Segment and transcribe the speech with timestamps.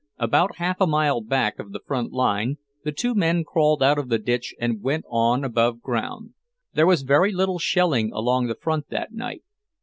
[0.17, 4.09] About half a mile back of the front line, the two men crawled out of
[4.09, 6.33] the ditch and went on above ground.
[6.73, 9.43] There was very little shelling along the front that night.